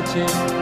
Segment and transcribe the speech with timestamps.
[0.00, 0.59] 모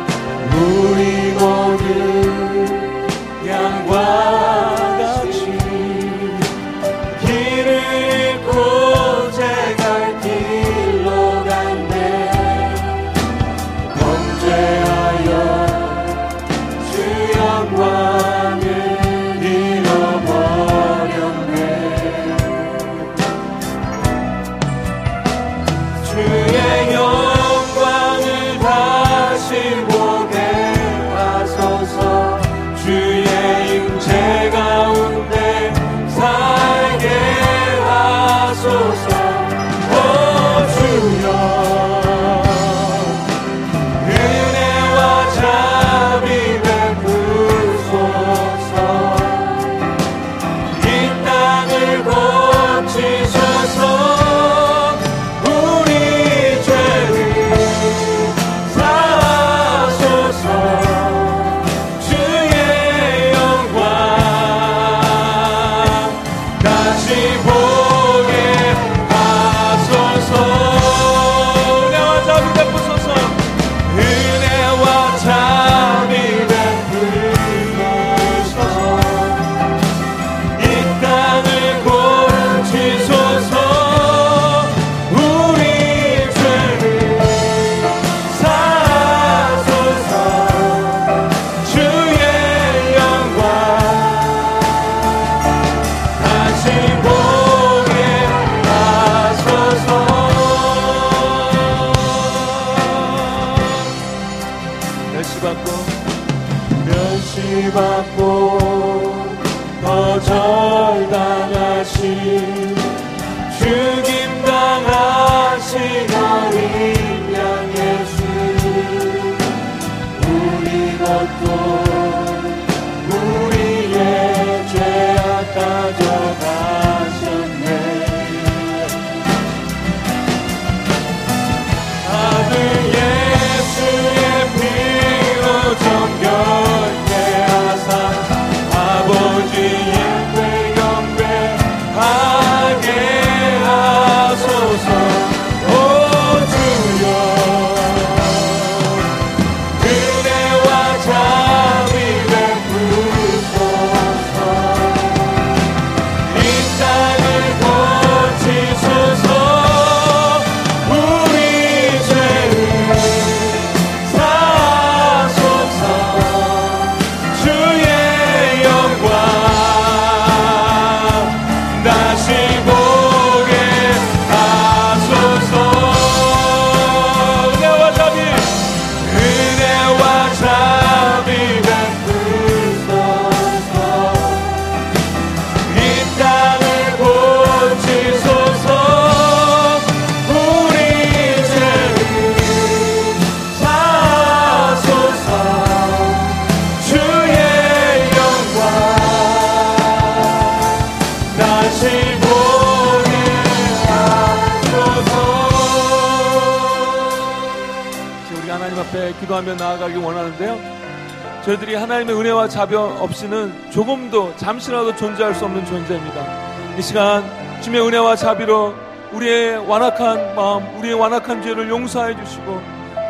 [212.59, 216.77] 자격 없이는 조금도 잠시라도 존재할 수 없는 존재입니다.
[216.77, 217.23] 이 시간
[217.61, 218.75] 주님의 은혜와 자비로
[219.13, 222.61] 우리의 완악한 마음, 우리의 완악한 죄를 용서해 주시고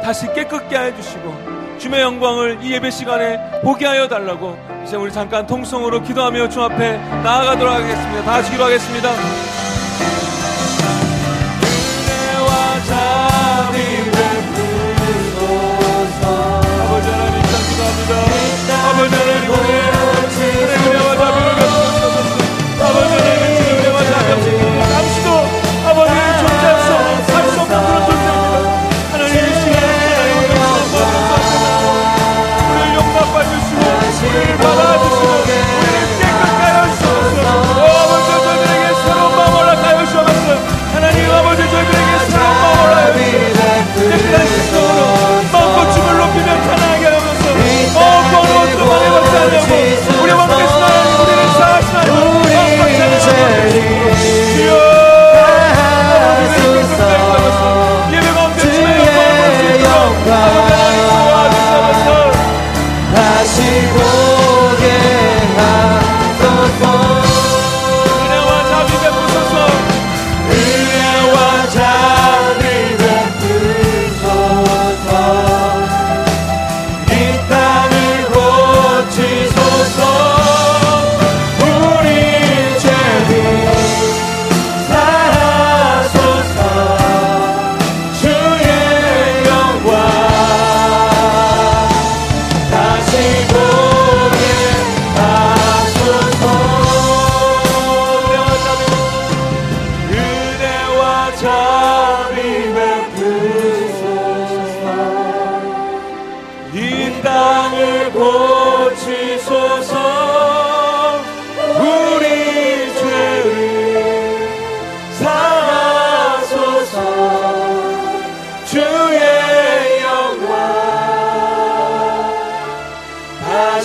[0.05, 1.35] 다시 깨끗게 해 주시고
[1.79, 6.99] 주님의 영광을 이 예배 시간에 보게 하여 달라고 이제 우리 잠깐 통성으로 기도하며 주 앞에
[6.99, 8.25] 나아가도록 하겠습니다.
[8.25, 9.58] 다 같이 기도하겠습니다.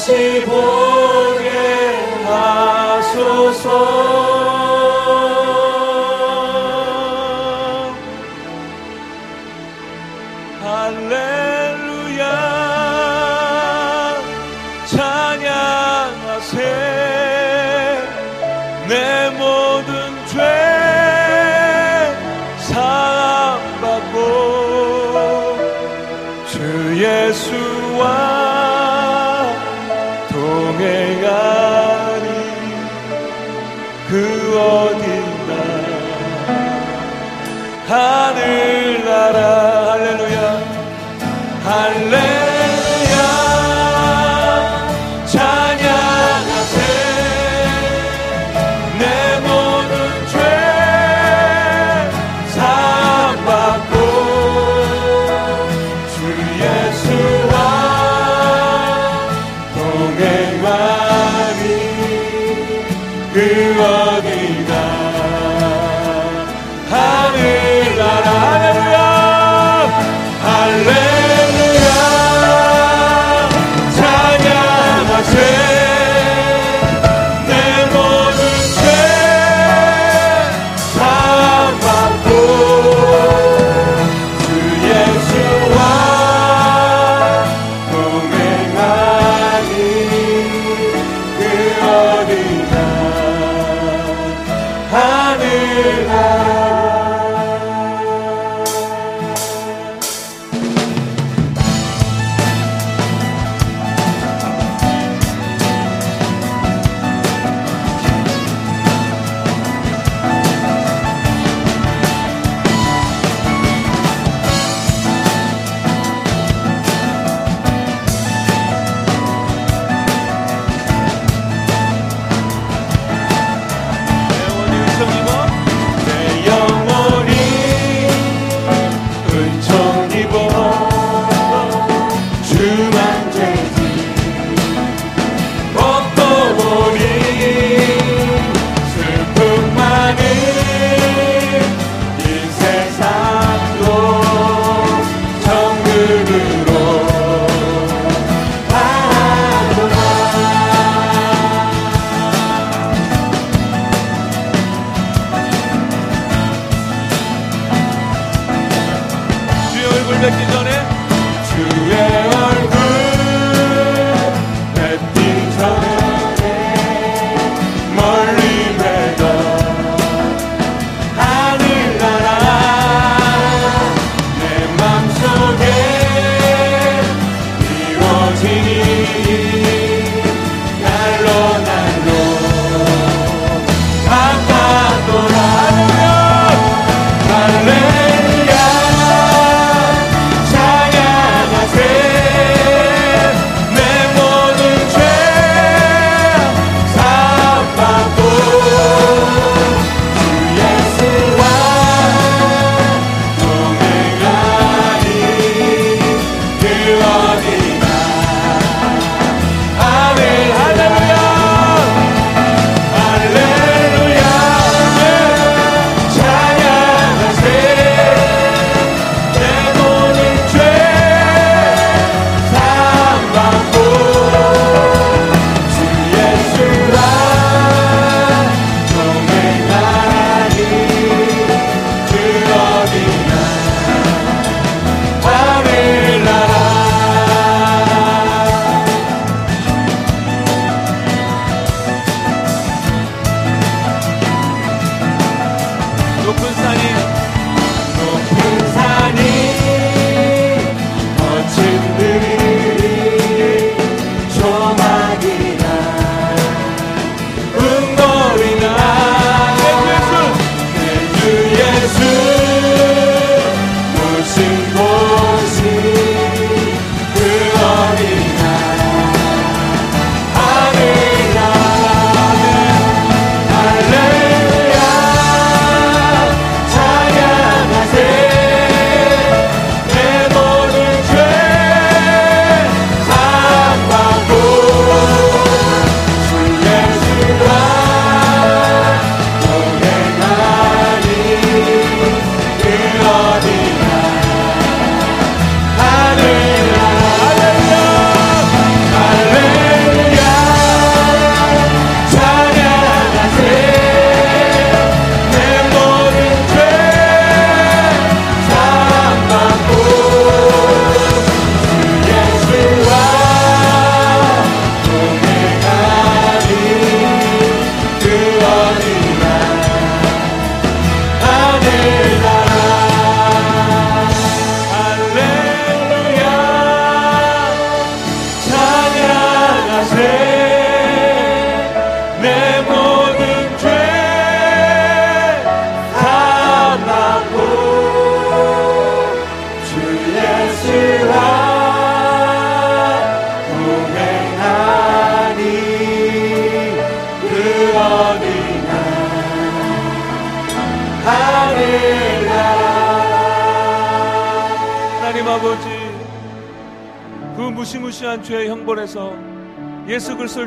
[0.05, 0.82] 起波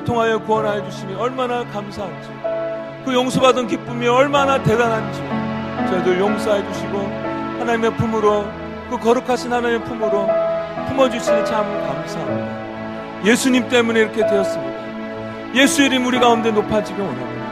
[0.06, 2.30] 통하여 구원하여 주시니 얼마나 감사한지
[3.04, 5.20] 그 용서받은 기쁨이 얼마나 대단한지
[5.90, 6.98] 저희들 용서해 주시고
[7.58, 8.46] 하나님의 품으로
[8.88, 10.26] 그 거룩하신 하나님의 품으로
[10.88, 13.25] 품어주시니 참 감사합니다.
[13.26, 15.54] 예수님 때문에 이렇게 되었습니다.
[15.54, 17.46] 예수 이름 우리 가운데 높아지기 원합니다.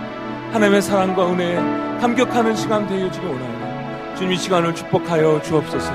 [0.53, 1.57] 하나님의 사랑과 은혜에
[2.01, 4.15] 감격하는 시간 되어지기 원합니다.
[4.17, 5.93] 주님 이 시간을 축복하여 주옵소서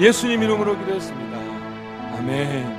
[0.00, 1.38] 예수님 이름으로 기도했습니다.
[2.18, 2.77] 아멘.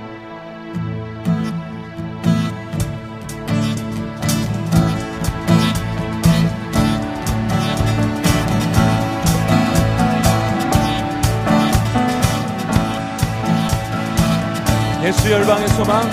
[15.09, 16.07] 예수 열방의 소망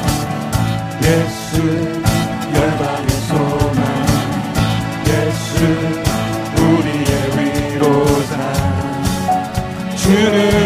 [1.02, 1.60] 예수
[2.54, 4.06] 열방의 소망
[5.06, 5.66] 예수
[6.56, 8.32] 우리의 위로자
[9.96, 10.65] 주는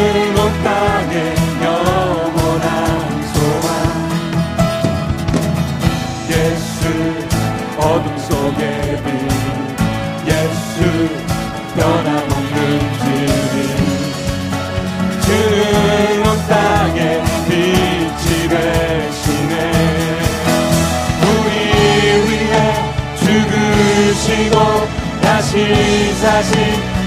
[25.51, 26.53] 다시 사신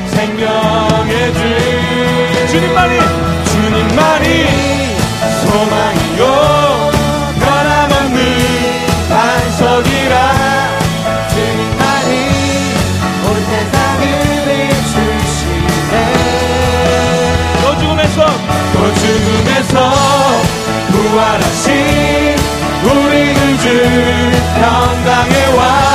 [0.07, 1.39] 생명의 주
[2.50, 3.00] 주님만이.
[3.45, 4.27] 주님만이
[5.45, 6.21] 소망이요.
[7.39, 8.19] 변함없는
[9.07, 10.15] 반석이라.
[11.29, 12.12] 주님만이
[13.23, 14.03] 온 세상을
[14.83, 15.95] 비추시네.
[17.62, 18.17] 너 죽음에서.
[18.73, 19.73] 또 죽음에서
[20.91, 21.71] 부활하신
[22.83, 23.65] 우리 구주
[24.59, 25.92] 평강의 왕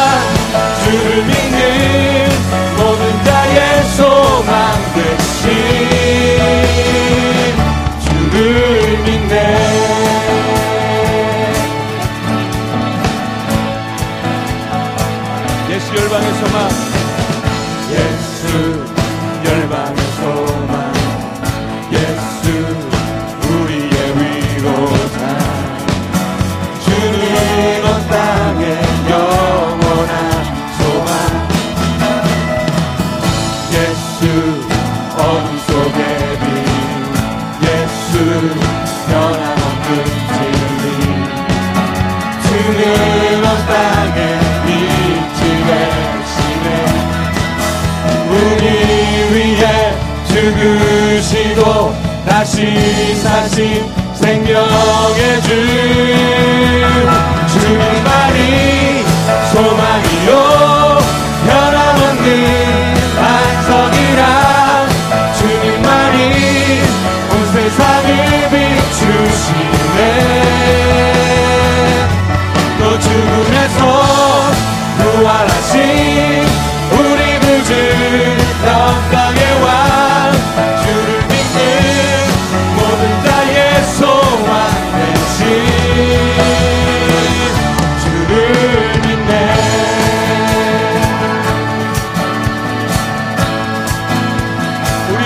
[9.08, 9.34] 주를 믿네
[15.70, 16.68] 예수 열방의 소망
[17.90, 18.84] 예수
[19.44, 20.92] 열방의 소망
[21.92, 22.50] 예수
[23.48, 25.18] 우리의 위로자
[26.84, 28.62] 주는 온 땅에
[29.08, 30.12] 영원한
[30.78, 31.08] 소망
[33.72, 34.47] 예수
[52.48, 55.97] 다시 사신 생명의 주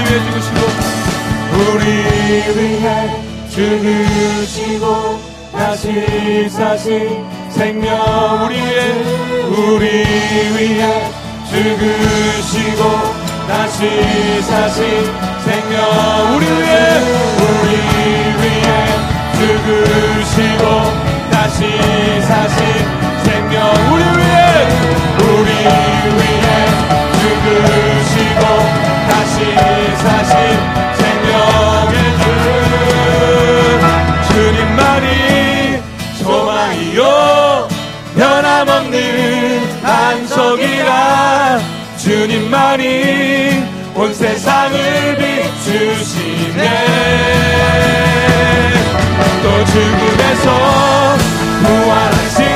[0.05, 0.61] 위해 죽으시고
[1.53, 1.85] 우리
[2.57, 2.87] 위해
[3.51, 5.21] 죽으시고
[5.53, 8.93] 다시 사신 생명 우리 위해
[9.49, 9.87] 우리
[10.57, 10.83] 위해
[11.51, 12.81] 죽으시고
[13.47, 14.79] 다시 사신
[15.45, 17.01] 생명 우리 위해
[17.39, 17.71] 우리
[18.41, 18.69] 위해
[19.35, 20.63] 죽으시고
[21.31, 21.59] 다시
[22.23, 22.59] 사신
[23.25, 23.55] 생명
[23.93, 24.43] 우리 위해
[25.19, 25.51] 우리
[26.17, 26.47] 위해
[27.21, 28.82] 죽으시고
[39.83, 41.61] 반석이라
[41.99, 46.63] 주님만이 온 세상을 비추시네.
[49.43, 51.17] 또 죽음에서
[51.63, 52.52] 부활하신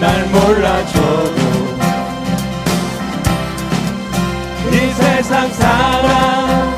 [0.00, 1.40] 날 몰라줘도
[4.70, 6.76] 이 세상 사랑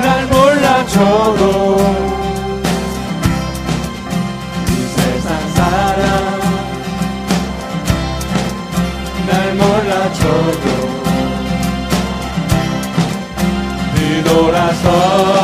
[0.00, 1.76] 날 몰라줘도
[4.68, 6.40] 이 세상 사랑
[9.26, 10.94] 날 몰라줘도
[13.94, 15.43] 뒤돌아서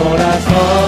[0.00, 0.81] corazón.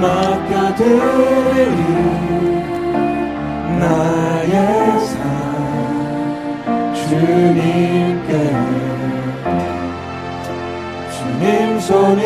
[0.00, 0.86] 맡겨드린
[3.78, 4.54] 나의
[5.06, 5.20] 삶
[6.94, 8.30] 주님께
[11.12, 12.22] 주님 손이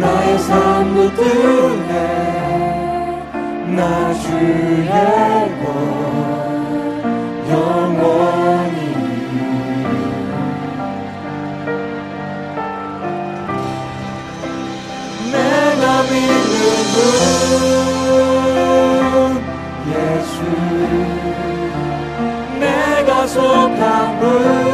[0.00, 1.92] 나의 삶 붙들네.
[3.76, 5.49] 나 주의
[19.86, 20.42] 예수
[22.58, 24.69] 내가 속한 분.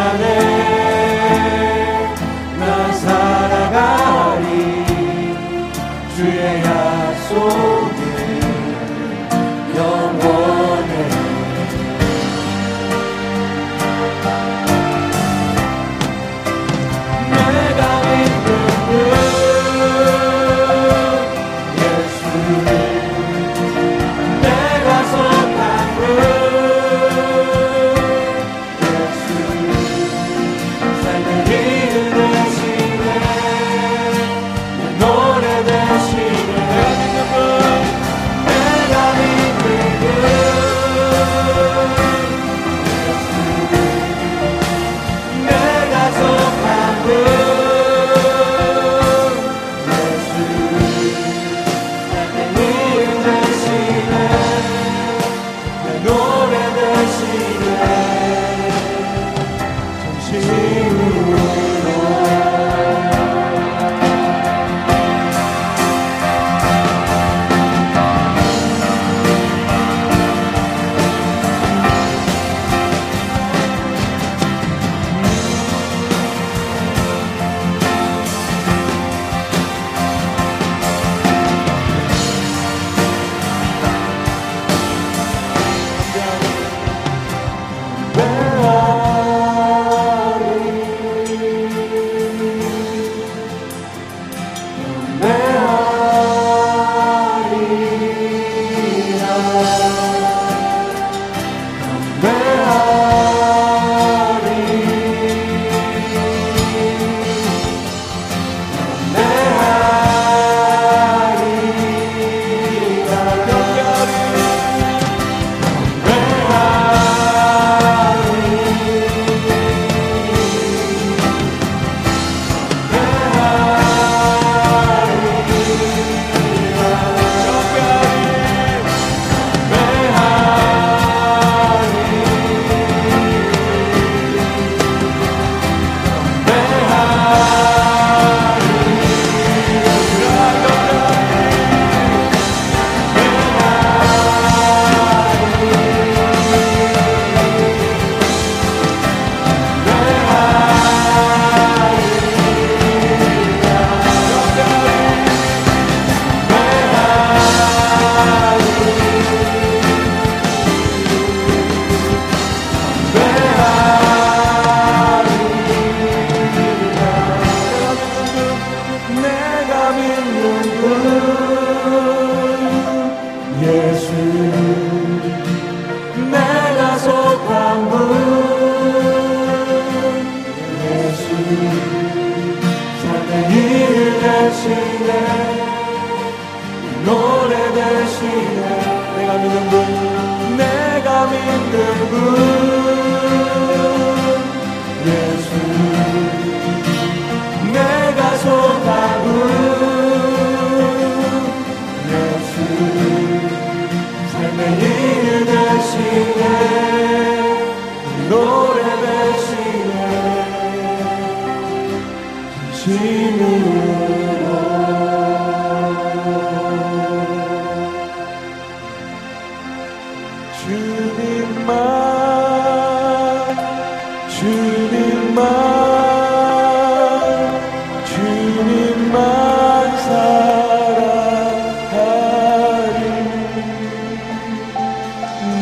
[0.00, 0.49] Jerusalem.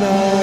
[0.01, 0.38] night.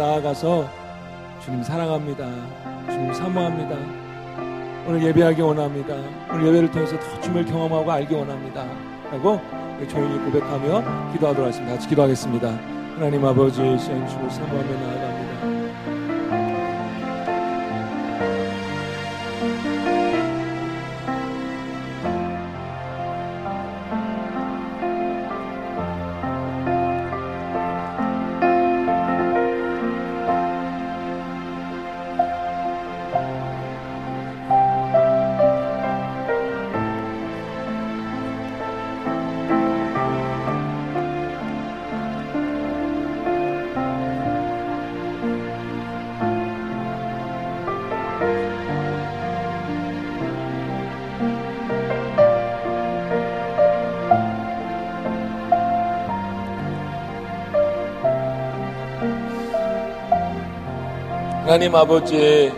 [0.00, 0.66] 나아가서
[1.44, 2.24] 주님 사랑합니다.
[2.90, 3.76] 주님 사모합니다.
[4.86, 5.94] 오늘 예배하기 원합니다.
[6.32, 8.64] 오늘 예배를 통해서 더 주님을 경험하고 알기 원합니다.
[9.10, 9.38] 라고
[9.88, 11.74] 조용히 고백하며 기도하도록 하겠습니다.
[11.74, 12.48] 같이 기도하겠습니다.
[12.94, 15.29] 하나님 아버지, 시행 주를 사모하며 나아갑니다.
[61.50, 62.52] 하나님 아버지,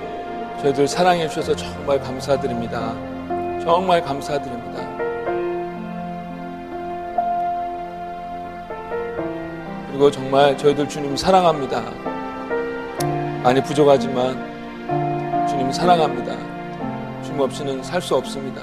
[0.60, 2.92] 저희들 사랑해 주셔서 정말 감사드립니다.
[3.64, 4.86] 정말 감사드립니다.
[9.88, 11.82] 그리고 정말 저희들 주님 사랑합니다.
[13.42, 14.36] 많이 부족하지만
[15.48, 16.36] 주님 사랑합니다.
[17.24, 18.60] 주님 없이는 살 수 없습니다.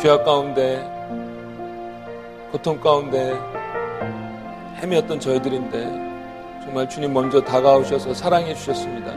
[0.00, 0.82] 죄악 가운데,
[2.50, 3.38] 고통 가운데
[4.80, 6.11] 헤매었던 저희들인데
[6.72, 9.12] 정말 주님 먼저 다가오셔서 사랑해 주셨습니다.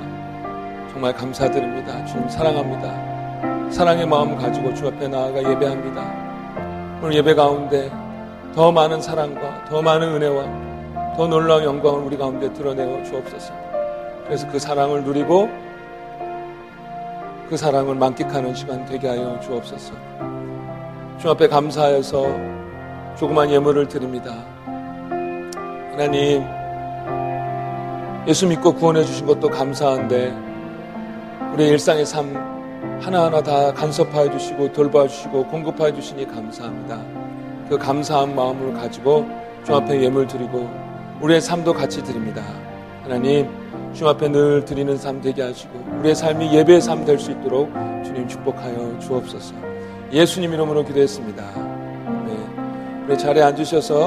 [0.91, 2.03] 정말 감사드립니다.
[2.03, 3.71] 주님 사랑합니다.
[3.71, 6.99] 사랑의 마음 가지고 주 앞에 나아가 예배합니다.
[7.01, 7.89] 오늘 예배 가운데
[8.53, 13.53] 더 많은 사랑과 더 많은 은혜와 더 놀라운 영광을 우리 가운데 드러내어 주옵소서.
[14.25, 15.49] 그래서 그 사랑을 누리고
[17.47, 19.93] 그 사랑을 만끽하는 시간 되게 하여 주옵소서.
[21.19, 22.25] 주 앞에 감사하여서
[23.15, 24.43] 조그만 예물을 드립니다.
[25.91, 26.43] 하나님,
[28.27, 30.33] 예수 믿고 구원해 주신 것도 감사한데
[31.53, 32.35] 우리 일상의 삶
[33.01, 36.99] 하나하나 다 간섭하여 주시고 돌봐 주시고 공급하여 주시니 감사합니다.
[37.69, 39.25] 그 감사한 마음을 가지고
[39.63, 40.69] 주 앞에 예물 드리고
[41.21, 42.43] 우리의 삶도 같이 드립니다.
[43.03, 43.47] 하나님
[43.93, 47.71] 주 앞에 늘 드리는 삶 되게 하시고 우리의 삶이 예배의 삶 될 수 있도록
[48.03, 49.53] 주님 축복하여 주옵소서.
[50.11, 51.43] 예수님 이름으로 기도했습니다.
[52.25, 52.37] 네.
[53.07, 54.03] 우리 자리에 앉으셔서